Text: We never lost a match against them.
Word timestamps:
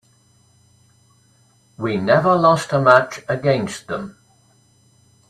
We 1.77 1.95
never 1.97 2.33
lost 2.35 2.73
a 2.73 2.81
match 2.81 3.21
against 3.29 3.85
them. 3.85 4.17